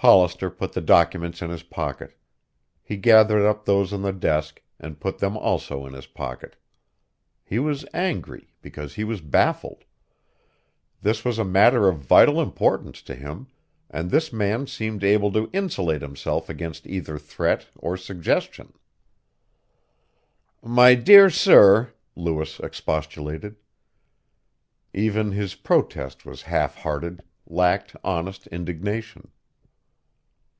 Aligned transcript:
Hollister 0.00 0.48
put 0.48 0.74
the 0.74 0.80
documents 0.80 1.42
in 1.42 1.50
his 1.50 1.64
pocket. 1.64 2.16
He 2.84 2.96
gathered 2.96 3.44
up 3.44 3.64
those 3.64 3.92
on 3.92 4.02
the 4.02 4.12
desk 4.12 4.62
and 4.78 5.00
put 5.00 5.18
them 5.18 5.36
also 5.36 5.86
in 5.86 5.92
his 5.92 6.06
pocket. 6.06 6.54
He 7.44 7.58
was 7.58 7.84
angry 7.92 8.54
because 8.62 8.94
he 8.94 9.02
was 9.02 9.20
baffled. 9.20 9.82
This 11.02 11.24
was 11.24 11.36
a 11.36 11.44
matter 11.44 11.88
of 11.88 11.98
vital 11.98 12.40
importance 12.40 13.02
to 13.02 13.16
him, 13.16 13.48
and 13.90 14.08
this 14.08 14.32
man 14.32 14.68
seemed 14.68 15.02
able 15.02 15.32
to 15.32 15.50
insulate 15.52 16.00
himself 16.02 16.48
against 16.48 16.86
either 16.86 17.18
threat 17.18 17.66
or 17.76 17.96
suggestion. 17.96 18.74
"My 20.62 20.94
dear 20.94 21.28
sir," 21.28 21.92
Lewis 22.14 22.60
expostulated. 22.60 23.56
Even 24.94 25.32
his 25.32 25.56
protest 25.56 26.24
was 26.24 26.42
half 26.42 26.76
hearted, 26.76 27.24
lacked 27.48 27.96
honest 28.04 28.46
indignation. 28.46 29.32